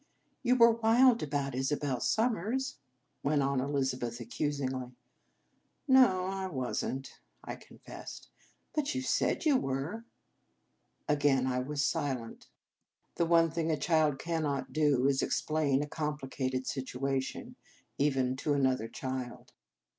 [0.41, 2.79] "You were wild about Isabel Sum mers,"
[3.21, 4.93] went on Elizabeth accusingly."
[5.87, 7.11] No, I was n t,"
[7.43, 8.27] I confessed."
[8.73, 10.05] But you said you were."
[11.07, 12.47] Again I was silent.
[13.17, 14.17] The one thing 221 In Our
[14.55, 17.55] Convent Days a child cannot do is explain a com plicated situation,
[17.99, 19.53] even to another child.